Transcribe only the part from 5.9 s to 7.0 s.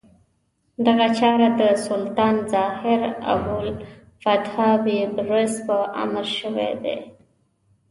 امر شوې دي.